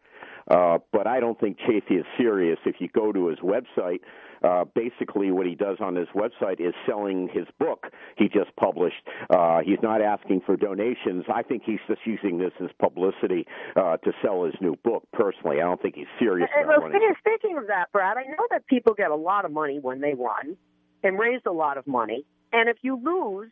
Uh, 0.51 0.79
but 0.93 1.07
I 1.07 1.21
don't 1.21 1.41
think 1.41 1.59
Chafee 1.59 2.01
is 2.01 2.07
serious. 2.19 2.59
If 2.67 2.77
you 2.79 2.89
go 2.89 3.13
to 3.13 3.29
his 3.29 3.39
website, 3.39 4.01
uh, 4.43 4.65
basically 4.75 5.31
what 5.31 5.47
he 5.47 5.55
does 5.55 5.79
on 5.81 5.97
his 5.97 6.09
website 6.15 6.61
is 6.61 6.75
selling 6.87 7.31
his 7.33 7.47
book 7.59 7.87
he 8.17 8.29
just 8.29 8.55
published. 8.57 8.97
Uh, 9.31 9.61
he's 9.65 9.79
not 9.83 10.03
asking 10.03 10.43
for 10.45 10.57
donations. 10.57 11.25
I 11.33 11.43
think 11.43 11.63
he's 11.65 11.81
just 11.89 12.01
using 12.05 12.39
this 12.39 12.53
as 12.63 12.71
publicity 12.79 13.47
uh, 13.77 13.97
to 13.99 14.13
sell 14.23 14.45
his 14.45 14.55
new 14.61 14.77
book. 14.85 15.05
Personally, 15.13 15.57
I 15.57 15.65
don't 15.65 15.81
think 15.81 15.95
he's 15.95 16.07
serious. 16.19 16.49
And, 16.55 16.69
well, 16.69 16.81
speaking 17.19 17.57
of 17.57 17.67
that, 17.69 17.91
Brad, 17.93 18.17
I 18.19 18.25
know 18.25 18.47
that 18.51 18.67
people 18.67 18.95
get 18.95 19.11
a 19.11 19.17
lot 19.17 19.45
of 19.45 19.51
money 19.51 19.79
when 19.81 20.01
they 20.01 20.15
run 20.15 20.57
and 21.03 21.19
raise 21.19 21.41
a 21.47 21.53
lot 21.53 21.79
of 21.79 21.87
money, 21.87 22.25
and 22.53 22.69
if 22.69 22.77
you 22.83 23.01
lose, 23.03 23.51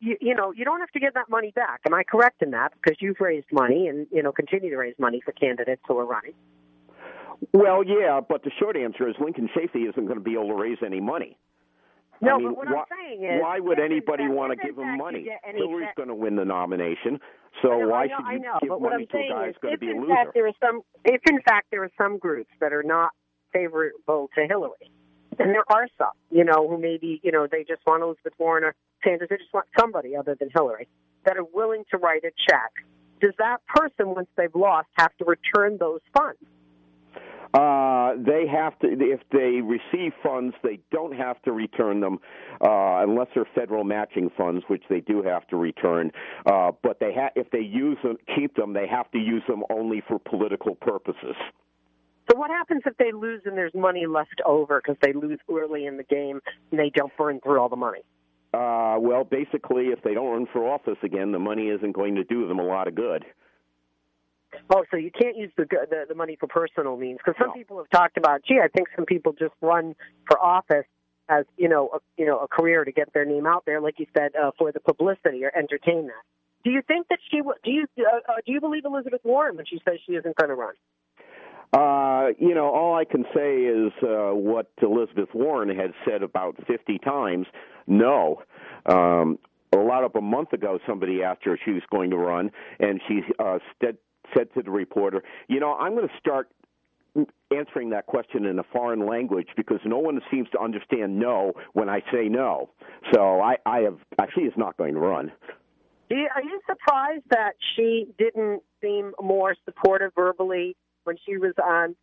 you, 0.00 0.16
you 0.20 0.34
know, 0.34 0.52
you 0.52 0.64
don't 0.64 0.80
have 0.80 0.90
to 0.90 1.00
give 1.00 1.14
that 1.14 1.28
money 1.28 1.52
back. 1.54 1.80
Am 1.86 1.94
I 1.94 2.02
correct 2.02 2.42
in 2.42 2.50
that? 2.52 2.72
Because 2.74 2.98
you've 3.00 3.20
raised 3.20 3.46
money 3.52 3.88
and, 3.88 4.06
you 4.10 4.22
know, 4.22 4.32
continue 4.32 4.70
to 4.70 4.76
raise 4.76 4.94
money 4.98 5.20
for 5.24 5.32
candidates 5.32 5.82
who 5.86 5.98
are 5.98 6.06
running. 6.06 6.34
Well, 7.52 7.84
yeah, 7.84 8.20
but 8.26 8.42
the 8.42 8.50
short 8.58 8.76
answer 8.76 9.08
is 9.08 9.14
Lincoln 9.20 9.48
Chafee 9.56 9.88
isn't 9.88 10.06
going 10.06 10.18
to 10.18 10.24
be 10.24 10.32
able 10.32 10.48
to 10.48 10.54
raise 10.54 10.78
any 10.84 11.00
money. 11.00 11.38
No, 12.20 12.34
I 12.34 12.38
mean, 12.38 12.48
but 12.48 12.56
what 12.56 12.68
why, 12.68 12.74
I'm 12.80 12.84
saying 12.98 13.24
is, 13.24 13.40
why 13.40 13.60
would 13.60 13.78
anybody 13.78 14.24
fact, 14.24 14.34
want 14.34 14.50
to 14.50 14.66
give 14.66 14.76
him 14.76 14.98
money? 14.98 15.28
Hillary's 15.54 15.94
going 15.96 16.08
to 16.08 16.16
win 16.16 16.34
the 16.34 16.44
nomination, 16.44 17.20
so 17.62 17.78
why 17.86 18.06
know, 18.06 18.16
should 18.16 18.32
you 18.32 18.38
know, 18.40 18.58
give 18.60 18.68
but 18.70 18.82
money 18.82 19.06
to 19.06 19.18
a 19.18 19.28
guy 19.28 19.46
who's 19.46 19.54
going 19.62 19.74
to 19.74 19.78
be 19.78 19.86
a 19.86 19.90
in 19.92 20.00
loser? 20.00 20.14
Fact 20.14 20.30
there 20.34 20.48
are 20.48 20.52
some, 20.60 20.80
if 21.04 21.20
in 21.30 21.40
fact 21.42 21.68
there 21.70 21.84
are 21.84 21.92
some 21.96 22.18
groups 22.18 22.50
that 22.60 22.72
are 22.72 22.82
not 22.82 23.10
favorable 23.52 24.28
to 24.34 24.46
Hillary, 24.48 24.90
and 25.38 25.54
there 25.54 25.62
are 25.70 25.86
some, 25.96 26.10
you 26.32 26.42
know, 26.42 26.66
who 26.68 26.76
maybe, 26.76 27.20
you 27.22 27.30
know, 27.30 27.46
they 27.48 27.62
just 27.62 27.82
want 27.86 28.02
Elizabeth 28.02 28.32
Warren 28.36 28.64
or 28.64 28.74
Sanders, 29.04 29.28
they 29.30 29.36
just 29.36 29.52
want 29.52 29.66
somebody 29.78 30.16
other 30.16 30.36
than 30.38 30.48
Hillary, 30.54 30.88
that 31.24 31.36
are 31.36 31.46
willing 31.52 31.84
to 31.90 31.98
write 31.98 32.24
a 32.24 32.30
check. 32.48 32.72
Does 33.20 33.34
that 33.38 33.58
person, 33.66 34.14
once 34.14 34.28
they've 34.36 34.54
lost, 34.54 34.88
have 34.96 35.16
to 35.18 35.24
return 35.24 35.76
those 35.78 36.00
funds? 36.16 36.38
Uh, 37.54 38.12
they 38.18 38.46
have 38.46 38.78
to, 38.80 38.88
if 38.88 39.20
they 39.32 39.62
receive 39.62 40.12
funds, 40.22 40.54
they 40.62 40.78
don't 40.92 41.16
have 41.16 41.40
to 41.42 41.52
return 41.52 42.00
them 42.00 42.18
uh, 42.60 43.00
unless 43.02 43.26
they're 43.34 43.48
federal 43.54 43.84
matching 43.84 44.30
funds, 44.36 44.62
which 44.68 44.82
they 44.90 45.00
do 45.00 45.22
have 45.22 45.46
to 45.48 45.56
return. 45.56 46.12
Uh, 46.44 46.70
but 46.82 47.00
they 47.00 47.12
ha- 47.14 47.30
if 47.36 47.50
they 47.50 47.60
use 47.60 47.96
them, 48.02 48.16
keep 48.36 48.54
them, 48.54 48.74
they 48.74 48.86
have 48.86 49.10
to 49.12 49.18
use 49.18 49.42
them 49.48 49.64
only 49.70 50.02
for 50.06 50.18
political 50.18 50.74
purposes. 50.74 51.36
So 52.30 52.36
what 52.38 52.50
happens 52.50 52.82
if 52.84 52.94
they 52.98 53.12
lose 53.12 53.40
and 53.46 53.56
there's 53.56 53.74
money 53.74 54.06
left 54.06 54.42
over 54.44 54.82
because 54.84 54.98
they 55.00 55.14
lose 55.14 55.38
early 55.50 55.86
in 55.86 55.96
the 55.96 56.02
game 56.02 56.40
and 56.70 56.78
they 56.78 56.90
don't 56.94 57.16
burn 57.16 57.40
through 57.40 57.58
all 57.58 57.70
the 57.70 57.76
money? 57.76 58.02
Uh, 58.54 58.96
well, 58.98 59.24
basically, 59.24 59.86
if 59.88 60.02
they 60.02 60.14
don't 60.14 60.30
run 60.32 60.46
for 60.52 60.66
office 60.66 60.96
again, 61.02 61.32
the 61.32 61.38
money 61.38 61.68
isn't 61.68 61.92
going 61.92 62.14
to 62.14 62.24
do 62.24 62.48
them 62.48 62.58
a 62.58 62.64
lot 62.64 62.88
of 62.88 62.94
good. 62.94 63.24
Oh, 64.70 64.84
so 64.90 64.96
you 64.96 65.10
can't 65.10 65.36
use 65.36 65.52
the 65.56 65.66
the, 65.68 66.06
the 66.08 66.14
money 66.14 66.36
for 66.40 66.46
personal 66.46 66.96
means 66.96 67.18
because 67.18 67.38
some 67.38 67.48
No. 67.48 67.54
people 67.54 67.76
have 67.78 67.90
talked 67.90 68.16
about. 68.16 68.42
Gee, 68.48 68.58
I 68.62 68.68
think 68.68 68.88
some 68.96 69.04
people 69.04 69.32
just 69.32 69.52
run 69.60 69.94
for 70.26 70.40
office 70.40 70.86
as 71.28 71.44
you 71.58 71.68
know, 71.68 71.90
a, 71.92 71.98
you 72.16 72.26
know, 72.26 72.38
a 72.38 72.48
career 72.48 72.84
to 72.84 72.92
get 72.92 73.12
their 73.12 73.26
name 73.26 73.46
out 73.46 73.64
there, 73.66 73.82
like 73.82 73.98
you 73.98 74.06
said, 74.16 74.34
uh, 74.34 74.50
for 74.56 74.72
the 74.72 74.80
publicity 74.80 75.44
or 75.44 75.52
entertainment. 75.54 76.16
Do 76.64 76.70
you 76.70 76.80
think 76.80 77.08
that 77.08 77.18
she? 77.30 77.38
w- 77.38 77.58
Do 77.62 77.70
you 77.70 77.86
uh, 77.98 78.32
uh, 78.32 78.36
do 78.46 78.52
you 78.52 78.60
believe 78.60 78.86
Elizabeth 78.86 79.20
Warren 79.24 79.56
when 79.56 79.66
she 79.66 79.80
says 79.86 79.98
she 80.06 80.12
isn't 80.14 80.36
going 80.36 80.48
to 80.48 80.54
run? 80.54 80.74
Uh, 81.72 82.28
you 82.38 82.54
know, 82.54 82.66
all 82.66 82.94
I 82.94 83.04
can 83.04 83.24
say 83.34 83.62
is 83.62 83.92
uh, 84.02 84.30
what 84.34 84.70
Elizabeth 84.80 85.28
Warren 85.34 85.68
had 85.68 85.92
said 86.06 86.22
about 86.22 86.56
50 86.66 86.98
times. 86.98 87.46
No. 87.86 88.42
Um, 88.86 89.38
a 89.74 89.76
lot 89.76 90.04
of 90.04 90.12
a 90.16 90.20
month 90.20 90.54
ago, 90.54 90.78
somebody 90.86 91.22
asked 91.22 91.44
her 91.44 91.54
if 91.54 91.60
she 91.64 91.72
was 91.72 91.82
going 91.90 92.10
to 92.10 92.16
run, 92.16 92.50
and 92.80 93.00
she 93.06 93.20
uh, 93.38 93.58
said, 93.82 93.98
said 94.34 94.48
to 94.54 94.62
the 94.62 94.70
reporter, 94.70 95.22
"You 95.48 95.60
know, 95.60 95.74
I'm 95.74 95.94
going 95.94 96.08
to 96.08 96.14
start 96.18 96.48
answering 97.54 97.90
that 97.90 98.06
question 98.06 98.46
in 98.46 98.58
a 98.58 98.62
foreign 98.72 99.06
language 99.06 99.48
because 99.56 99.80
no 99.84 99.98
one 99.98 100.20
seems 100.30 100.48
to 100.50 100.60
understand 100.60 101.18
no 101.18 101.52
when 101.74 101.90
I 101.90 102.00
say 102.12 102.28
no. 102.28 102.70
So 103.12 103.40
I, 103.40 103.56
I 103.66 103.80
have, 103.80 103.98
she 104.34 104.42
is 104.42 104.54
not 104.56 104.78
going 104.78 104.94
to 104.94 105.00
run." 105.00 105.32
Are 106.10 106.42
you 106.42 106.60
surprised 106.66 107.24
that 107.30 107.52
she 107.76 108.06
didn't 108.18 108.62
seem 108.80 109.12
more 109.20 109.54
supportive 109.66 110.12
verbally 110.14 110.74
when 111.08 111.16
she 111.24 111.38
was 111.38 111.54
on 111.64 111.96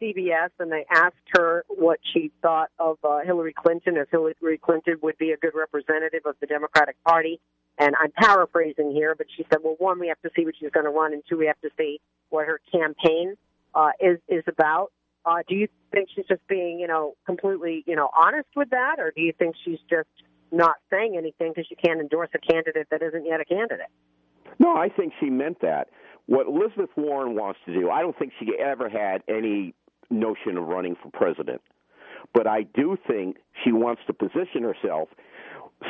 CBS 0.00 0.50
and 0.60 0.70
they 0.70 0.86
asked 0.88 1.16
her 1.36 1.64
what 1.66 1.98
she 2.14 2.30
thought 2.42 2.70
of 2.78 2.96
uh, 3.02 3.18
Hillary 3.24 3.52
Clinton, 3.52 3.96
if 3.96 4.08
Hillary 4.08 4.58
Clinton 4.58 4.98
would 5.02 5.18
be 5.18 5.32
a 5.32 5.36
good 5.36 5.52
representative 5.52 6.20
of 6.26 6.36
the 6.40 6.46
Democratic 6.46 6.94
Party? 7.02 7.40
And 7.76 7.96
I'm 7.98 8.12
paraphrasing 8.12 8.92
here, 8.92 9.16
but 9.16 9.26
she 9.36 9.44
said, 9.50 9.58
well, 9.64 9.74
one, 9.78 9.98
we 9.98 10.06
have 10.06 10.20
to 10.22 10.30
see 10.36 10.44
what 10.44 10.54
she's 10.60 10.70
going 10.70 10.86
to 10.86 10.92
run, 10.92 11.12
and 11.12 11.24
two, 11.28 11.38
we 11.38 11.46
have 11.46 11.60
to 11.62 11.70
see 11.76 12.00
what 12.30 12.46
her 12.46 12.60
campaign 12.70 13.34
uh, 13.74 13.90
is 14.00 14.18
is 14.28 14.44
about. 14.46 14.92
Uh, 15.24 15.38
do 15.48 15.56
you 15.56 15.66
think 15.90 16.08
she's 16.14 16.26
just 16.26 16.46
being, 16.46 16.78
you 16.78 16.86
know, 16.86 17.16
completely, 17.26 17.82
you 17.84 17.96
know, 17.96 18.10
honest 18.16 18.48
with 18.54 18.70
that, 18.70 19.00
or 19.00 19.10
do 19.10 19.22
you 19.22 19.32
think 19.36 19.56
she's 19.64 19.80
just 19.90 20.08
not 20.52 20.76
saying 20.88 21.16
anything 21.16 21.50
because 21.52 21.68
you 21.68 21.76
can't 21.82 21.98
endorse 21.98 22.28
a 22.34 22.38
candidate 22.38 22.86
that 22.92 23.02
isn't 23.02 23.26
yet 23.26 23.40
a 23.40 23.44
candidate? 23.44 23.90
No, 24.60 24.76
I 24.76 24.88
think 24.88 25.14
she 25.18 25.30
meant 25.30 25.60
that. 25.62 25.88
What 26.26 26.46
Elizabeth 26.46 26.90
Warren 26.96 27.34
wants 27.34 27.60
to 27.66 27.74
do, 27.74 27.90
I 27.90 28.00
don't 28.00 28.16
think 28.18 28.32
she 28.38 28.52
ever 28.58 28.88
had 28.88 29.22
any 29.28 29.74
notion 30.10 30.56
of 30.56 30.64
running 30.64 30.96
for 31.02 31.10
president. 31.10 31.60
But 32.32 32.46
I 32.46 32.62
do 32.62 32.96
think 33.06 33.38
she 33.64 33.72
wants 33.72 34.02
to 34.06 34.12
position 34.12 34.62
herself 34.62 35.08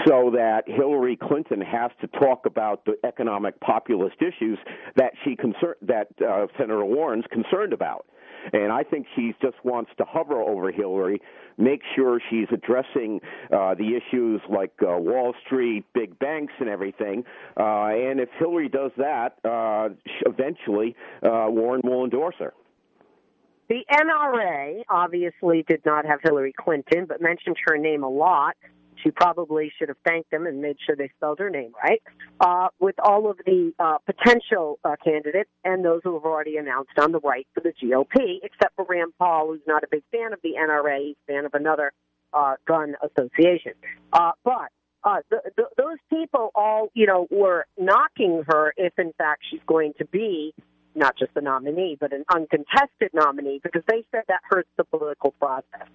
so 0.06 0.30
that 0.34 0.62
Hillary 0.66 1.16
Clinton 1.16 1.60
has 1.60 1.90
to 2.00 2.06
talk 2.18 2.46
about 2.46 2.84
the 2.86 2.94
economic 3.04 3.60
populist 3.60 4.16
issues 4.20 4.58
that 4.96 5.12
she 5.22 5.36
concern 5.36 5.74
that 5.82 6.08
uh, 6.26 6.46
Senator 6.56 6.84
Warren's 6.84 7.26
concerned 7.30 7.72
about. 7.72 8.06
And 8.52 8.72
I 8.72 8.82
think 8.82 9.06
she 9.14 9.34
just 9.40 9.56
wants 9.64 9.90
to 9.98 10.04
hover 10.04 10.40
over 10.40 10.70
Hillary, 10.70 11.20
make 11.58 11.82
sure 11.94 12.20
she's 12.30 12.48
addressing 12.52 13.20
uh, 13.52 13.74
the 13.74 13.96
issues 13.96 14.40
like 14.48 14.72
uh, 14.82 14.96
Wall 14.96 15.34
Street, 15.46 15.84
big 15.94 16.18
banks, 16.18 16.52
and 16.60 16.68
everything. 16.68 17.24
Uh, 17.58 17.86
and 17.86 18.20
if 18.20 18.28
Hillary 18.38 18.68
does 18.68 18.90
that, 18.96 19.38
uh, 19.44 19.90
eventually 20.26 20.96
uh, 21.22 21.46
Warren 21.48 21.82
will 21.84 22.04
endorse 22.04 22.36
her. 22.38 22.54
The 23.68 23.84
NRA 23.90 24.82
obviously 24.90 25.64
did 25.66 25.80
not 25.86 26.04
have 26.04 26.20
Hillary 26.22 26.52
Clinton, 26.52 27.06
but 27.06 27.22
mentioned 27.22 27.56
her 27.66 27.78
name 27.78 28.02
a 28.02 28.08
lot. 28.08 28.54
She 29.02 29.10
probably 29.10 29.72
should 29.78 29.88
have 29.88 29.98
thanked 30.06 30.30
them 30.30 30.46
and 30.46 30.60
made 30.60 30.76
sure 30.84 30.96
they 30.96 31.10
spelled 31.16 31.38
her 31.38 31.50
name 31.50 31.72
right. 31.82 32.02
Uh, 32.40 32.68
with 32.78 32.94
all 33.02 33.30
of 33.30 33.38
the 33.44 33.72
uh, 33.78 33.98
potential 34.06 34.78
uh, 34.84 34.96
candidates 35.02 35.50
and 35.64 35.84
those 35.84 36.00
who 36.04 36.14
have 36.14 36.24
already 36.24 36.56
announced 36.56 36.92
on 36.98 37.12
the 37.12 37.20
right 37.20 37.46
for 37.54 37.60
the 37.60 37.72
GOP, 37.82 38.38
except 38.42 38.76
for 38.76 38.84
Rand 38.88 39.12
Paul, 39.18 39.48
who's 39.48 39.60
not 39.66 39.82
a 39.82 39.88
big 39.90 40.02
fan 40.12 40.32
of 40.32 40.40
the 40.42 40.54
NRA, 40.58 41.06
he's 41.06 41.16
a 41.28 41.32
fan 41.32 41.44
of 41.44 41.54
another 41.54 41.92
uh, 42.32 42.54
gun 42.66 42.94
association. 43.02 43.72
Uh, 44.12 44.32
but 44.44 44.70
uh, 45.04 45.18
th- 45.30 45.42
th- 45.56 45.68
those 45.76 45.98
people 46.10 46.50
all, 46.54 46.88
you 46.94 47.06
know, 47.06 47.26
were 47.30 47.66
knocking 47.78 48.44
her 48.46 48.72
if, 48.76 48.92
in 48.98 49.12
fact, 49.18 49.42
she's 49.50 49.60
going 49.66 49.92
to 49.98 50.04
be 50.06 50.54
not 50.94 51.16
just 51.18 51.32
the 51.34 51.40
nominee, 51.40 51.96
but 51.98 52.12
an 52.12 52.24
uncontested 52.32 53.10
nominee, 53.14 53.60
because 53.62 53.82
they 53.88 54.04
said 54.10 54.22
that 54.28 54.40
hurts 54.44 54.68
the 54.76 54.84
political 54.84 55.32
process. 55.32 55.88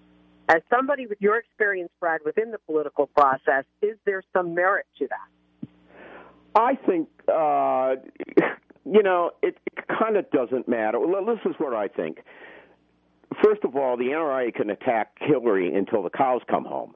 As 0.48 0.62
somebody 0.70 1.06
with 1.06 1.20
your 1.20 1.36
experience, 1.36 1.90
Brad, 2.00 2.20
within 2.24 2.50
the 2.50 2.58
political 2.58 3.06
process, 3.06 3.64
is 3.82 3.98
there 4.06 4.22
some 4.32 4.54
merit 4.54 4.86
to 4.98 5.06
that? 5.08 5.68
I 6.54 6.74
think, 6.86 7.08
uh, 7.32 7.96
you 8.86 9.02
know, 9.02 9.32
it, 9.42 9.58
it 9.66 9.84
kind 9.98 10.16
of 10.16 10.30
doesn't 10.30 10.66
matter. 10.66 10.98
Well, 10.98 11.24
This 11.24 11.38
is 11.44 11.54
what 11.58 11.74
I 11.74 11.88
think. 11.88 12.18
First 13.44 13.62
of 13.64 13.76
all, 13.76 13.96
the 13.96 14.04
NRA 14.04 14.54
can 14.54 14.70
attack 14.70 15.12
Hillary 15.20 15.74
until 15.74 16.02
the 16.02 16.10
cows 16.10 16.40
come 16.50 16.64
home. 16.64 16.94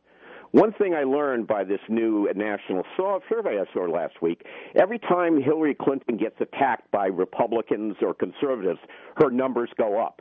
One 0.53 0.73
thing 0.73 0.95
I 0.95 1.05
learned 1.05 1.47
by 1.47 1.65
this 1.65 1.81
new 1.89 2.29
national 2.35 2.85
survey 2.97 3.59
I 3.59 3.73
saw 3.73 3.85
last 3.85 4.21
week 4.21 4.45
every 4.79 4.99
time 4.99 5.41
Hillary 5.41 5.75
Clinton 5.75 6.19
gets 6.19 6.37
attacked 6.41 6.91
by 6.91 7.07
Republicans 7.07 7.97
or 8.03 8.13
conservatives, 8.13 8.81
her 9.17 9.31
numbers 9.31 9.71
go 9.79 9.99
up. 9.99 10.21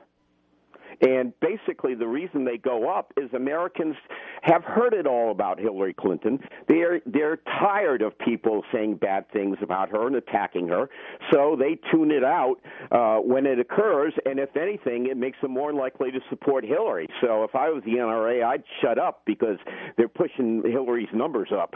And 1.01 1.33
basically, 1.39 1.95
the 1.95 2.07
reason 2.07 2.45
they 2.45 2.57
go 2.57 2.89
up 2.89 3.13
is 3.17 3.31
Americans 3.33 3.95
have 4.41 4.63
heard 4.63 4.93
it 4.93 5.07
all 5.07 5.31
about 5.31 5.59
Hillary 5.59 5.93
Clinton. 5.93 6.39
They're 6.67 7.01
they're 7.05 7.37
tired 7.59 8.01
of 8.01 8.17
people 8.19 8.63
saying 8.73 8.95
bad 8.95 9.29
things 9.31 9.57
about 9.61 9.89
her 9.89 10.07
and 10.07 10.15
attacking 10.15 10.67
her, 10.67 10.89
so 11.31 11.55
they 11.57 11.79
tune 11.91 12.11
it 12.11 12.23
out 12.23 12.55
uh, 12.91 13.17
when 13.17 13.45
it 13.45 13.59
occurs. 13.59 14.13
And 14.25 14.39
if 14.39 14.55
anything, 14.55 15.07
it 15.07 15.17
makes 15.17 15.39
them 15.41 15.51
more 15.51 15.73
likely 15.73 16.11
to 16.11 16.19
support 16.29 16.63
Hillary. 16.65 17.07
So 17.21 17.43
if 17.43 17.55
I 17.55 17.69
was 17.69 17.83
the 17.85 17.93
NRA, 17.93 18.43
I'd 18.43 18.63
shut 18.81 18.97
up 18.97 19.23
because 19.25 19.57
they're 19.97 20.07
pushing 20.07 20.63
Hillary's 20.65 21.09
numbers 21.13 21.49
up. 21.55 21.75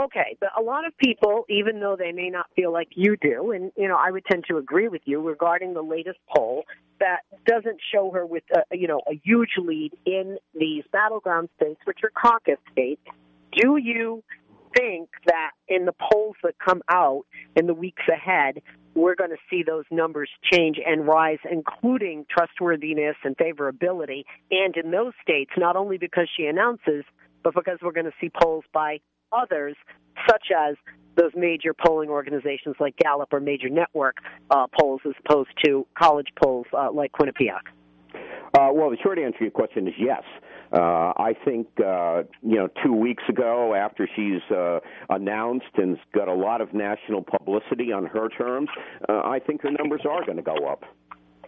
Okay, 0.00 0.36
but 0.40 0.50
a 0.58 0.62
lot 0.62 0.84
of 0.86 0.96
people, 0.98 1.44
even 1.48 1.78
though 1.78 1.94
they 1.96 2.10
may 2.10 2.28
not 2.28 2.46
feel 2.56 2.72
like 2.72 2.88
you 2.96 3.16
do, 3.16 3.52
and 3.52 3.70
you 3.76 3.86
know, 3.86 3.96
I 3.96 4.10
would 4.10 4.24
tend 4.24 4.44
to 4.48 4.56
agree 4.56 4.88
with 4.88 5.02
you 5.04 5.20
regarding 5.20 5.72
the 5.74 5.82
latest 5.82 6.18
poll 6.34 6.64
that 6.98 7.20
doesn't 7.46 7.78
show 7.92 8.10
her 8.10 8.26
with 8.26 8.42
a, 8.54 8.76
you 8.76 8.88
know 8.88 9.02
a 9.08 9.20
huge 9.22 9.50
lead 9.56 9.92
in 10.04 10.38
these 10.58 10.82
battleground 10.92 11.48
states, 11.56 11.80
which 11.84 11.98
are 12.02 12.10
caucus 12.10 12.58
states. 12.72 13.02
Do 13.52 13.76
you 13.76 14.24
think 14.76 15.10
that 15.26 15.52
in 15.68 15.84
the 15.84 15.92
polls 15.92 16.34
that 16.42 16.54
come 16.58 16.82
out 16.90 17.22
in 17.54 17.68
the 17.68 17.74
weeks 17.74 18.02
ahead, 18.12 18.62
we're 18.94 19.14
going 19.14 19.30
to 19.30 19.36
see 19.48 19.62
those 19.62 19.84
numbers 19.92 20.28
change 20.52 20.78
and 20.84 21.06
rise, 21.06 21.38
including 21.48 22.26
trustworthiness 22.28 23.16
and 23.22 23.36
favorability, 23.36 24.24
and 24.50 24.76
in 24.76 24.90
those 24.90 25.12
states, 25.22 25.52
not 25.56 25.76
only 25.76 25.98
because 25.98 26.28
she 26.36 26.46
announces, 26.46 27.04
but 27.44 27.54
because 27.54 27.78
we're 27.80 27.92
going 27.92 28.06
to 28.06 28.12
see 28.20 28.30
polls 28.42 28.64
by 28.72 28.98
others, 29.36 29.76
such 30.28 30.46
as 30.56 30.76
those 31.16 31.32
major 31.36 31.74
polling 31.74 32.08
organizations 32.08 32.76
like 32.80 32.96
Gallup 32.96 33.32
or 33.32 33.40
major 33.40 33.68
network 33.68 34.16
uh, 34.50 34.66
polls, 34.78 35.00
as 35.06 35.12
opposed 35.24 35.50
to 35.64 35.86
college 35.96 36.28
polls 36.42 36.66
uh, 36.76 36.90
like 36.92 37.12
Quinnipiac? 37.12 37.62
Uh, 38.56 38.70
well, 38.72 38.90
the 38.90 38.96
short 39.02 39.18
answer 39.18 39.38
to 39.38 39.44
your 39.44 39.50
question 39.50 39.88
is 39.88 39.94
yes. 39.98 40.22
Uh, 40.72 41.12
I 41.16 41.34
think 41.44 41.68
uh, 41.78 42.22
you 42.42 42.56
know 42.56 42.68
two 42.84 42.92
weeks 42.92 43.22
ago, 43.28 43.74
after 43.74 44.08
she's 44.16 44.42
uh, 44.50 44.80
announced 45.08 45.66
and 45.76 45.98
got 46.12 46.28
a 46.28 46.34
lot 46.34 46.60
of 46.60 46.72
national 46.72 47.22
publicity 47.22 47.92
on 47.92 48.06
her 48.06 48.28
terms, 48.28 48.68
uh, 49.08 49.12
I 49.24 49.40
think 49.44 49.62
her 49.62 49.70
numbers 49.70 50.00
are 50.08 50.24
going 50.24 50.36
to 50.36 50.42
go 50.42 50.66
up. 50.68 50.84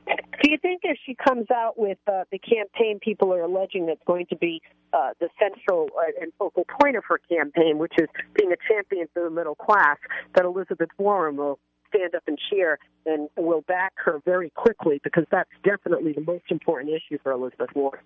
Do 0.07 0.51
you 0.51 0.59
think 0.59 0.83
if 0.85 0.99
she 1.05 1.15
comes 1.15 1.51
out 1.51 1.79
with 1.79 1.99
uh, 2.07 2.25
the 2.31 2.39
campaign 2.39 3.01
people 3.01 3.33
are 3.33 3.43
alleging 3.43 3.87
that's 3.87 4.03
going 4.07 4.27
to 4.27 4.37
be 4.37 4.63
uh, 4.93 5.11
the 5.19 5.29
central 5.39 5.89
uh, 5.99 6.23
and 6.23 6.33
focal 6.39 6.65
point 6.81 6.97
of 6.97 7.05
her 7.09 7.19
campaign, 7.29 7.79
which 7.79 7.95
is 7.99 8.09
being 8.35 8.53
a 8.53 8.57
champion 8.69 9.09
for 9.13 9.25
the 9.25 9.31
middle 9.31 9.57
class, 9.57 9.97
that 10.35 10.45
Elizabeth 10.45 10.91
Warren 10.99 11.37
will 11.37 11.59
stand 11.89 12.15
up 12.15 12.23
and 12.27 12.39
cheer 12.51 12.79
and 13.05 13.29
will 13.37 13.63
back 13.63 13.93
her 13.97 14.21
very 14.25 14.51
quickly 14.51 15.01
because 15.03 15.25
that's 15.31 15.51
definitely 15.65 16.13
the 16.13 16.21
most 16.21 16.45
important 16.51 16.93
issue 16.93 17.19
for 17.23 17.33
Elizabeth 17.33 17.71
Warren? 17.75 18.03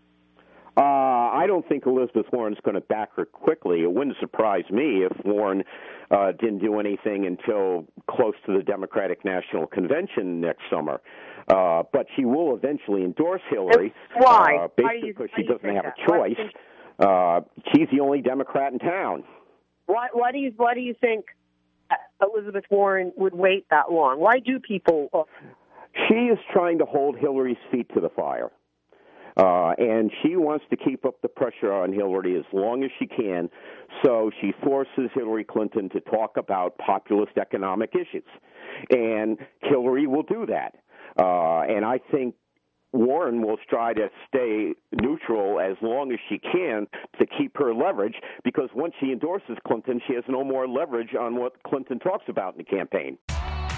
Uh, 0.76 0.82
I 1.32 1.44
don't 1.46 1.68
think 1.68 1.84
Elizabeth 1.84 2.26
Warren's 2.32 2.58
going 2.64 2.76
to 2.76 2.80
back 2.80 3.10
her 3.16 3.24
quickly. 3.24 3.82
It 3.82 3.92
wouldn't 3.92 4.16
surprise 4.20 4.64
me 4.70 5.04
if 5.04 5.12
Warren 5.24 5.64
uh, 6.10 6.32
didn't 6.32 6.60
do 6.60 6.78
anything 6.78 7.26
until 7.26 7.86
close 8.08 8.34
to 8.46 8.56
the 8.56 8.62
Democratic 8.62 9.24
National 9.24 9.66
Convention 9.66 10.40
next 10.40 10.62
summer. 10.70 11.00
Uh, 11.48 11.82
but 11.92 12.06
she 12.16 12.24
will 12.24 12.54
eventually 12.54 13.02
endorse 13.02 13.42
Hillary. 13.50 13.92
Why? 14.16 14.58
Uh, 14.62 14.68
basically 14.76 15.12
because 15.12 15.28
she 15.36 15.42
doesn't 15.42 15.74
have 15.74 15.84
a 15.86 15.94
choice. 16.08 16.38
Uh, 16.98 17.40
she's 17.72 17.88
the 17.92 18.00
only 18.00 18.20
Democrat 18.20 18.72
in 18.72 18.78
town. 18.78 19.24
Why, 19.86 20.08
why 20.12 20.32
do 20.32 20.38
you 20.38 20.52
why 20.56 20.74
do 20.74 20.80
you 20.80 20.94
think 21.00 21.24
Elizabeth 22.22 22.64
Warren 22.70 23.12
would 23.16 23.34
wait 23.34 23.66
that 23.70 23.90
long? 23.90 24.20
Why 24.20 24.38
do 24.38 24.60
people? 24.60 25.08
Uh, 25.12 25.22
she 26.08 26.14
is 26.14 26.38
trying 26.52 26.78
to 26.78 26.84
hold 26.84 27.16
Hillary's 27.18 27.56
feet 27.72 27.92
to 27.94 28.00
the 28.00 28.10
fire. 28.10 28.50
Uh, 29.36 29.72
and 29.78 30.10
she 30.22 30.36
wants 30.36 30.64
to 30.70 30.76
keep 30.76 31.04
up 31.04 31.22
the 31.22 31.28
pressure 31.28 31.72
on 31.72 31.92
Hillary 31.92 32.36
as 32.36 32.44
long 32.52 32.84
as 32.84 32.90
she 32.98 33.06
can. 33.06 33.48
So 34.04 34.30
she 34.40 34.52
forces 34.62 35.08
Hillary 35.14 35.44
Clinton 35.44 35.88
to 35.90 36.00
talk 36.00 36.36
about 36.36 36.76
populist 36.78 37.38
economic 37.38 37.94
issues. 37.94 38.28
And 38.90 39.38
Hillary 39.62 40.06
will 40.06 40.24
do 40.24 40.46
that. 40.46 40.76
Uh, 41.18 41.60
and 41.62 41.84
I 41.84 42.00
think 42.10 42.34
Warren 42.92 43.42
will 43.42 43.58
try 43.68 43.92
to 43.94 44.08
stay 44.28 44.74
neutral 44.92 45.60
as 45.60 45.76
long 45.80 46.12
as 46.12 46.18
she 46.28 46.38
can 46.38 46.86
to 47.18 47.26
keep 47.38 47.56
her 47.56 47.72
leverage 47.72 48.16
because 48.44 48.68
once 48.74 48.94
she 49.00 49.12
endorses 49.12 49.56
Clinton, 49.66 50.00
she 50.06 50.14
has 50.14 50.24
no 50.28 50.42
more 50.42 50.66
leverage 50.66 51.14
on 51.18 51.36
what 51.36 51.62
Clinton 51.62 51.98
talks 51.98 52.24
about 52.28 52.54
in 52.54 52.58
the 52.58 52.64
campaign. 52.64 53.16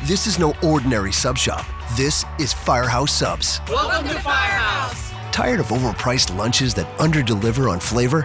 This 0.04 0.26
is 0.26 0.38
no 0.38 0.54
ordinary 0.64 1.12
sub 1.12 1.36
shop. 1.38 1.64
This 1.96 2.24
is 2.40 2.52
Firehouse 2.52 3.12
Subs. 3.12 3.60
Welcome 3.68 4.08
to 4.08 4.18
Firehouse. 4.20 5.12
Tired 5.30 5.60
of 5.60 5.66
overpriced 5.66 6.36
lunches 6.36 6.74
that 6.74 6.86
underdeliver 6.98 7.70
on 7.70 7.78
flavor? 7.78 8.24